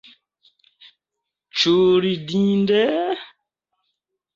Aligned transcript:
Ĉu 1.59 1.75
ridinde? 2.07 2.85